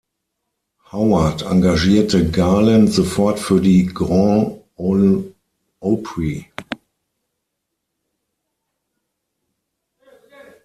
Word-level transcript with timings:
Howard 0.91 1.43
engagierte 1.43 2.31
Garland 2.31 2.91
sofort 2.91 3.37
für 3.39 3.61
die 3.61 3.85
Grand 3.85 4.59
Ole 4.75 5.35
Opry. 5.79 6.51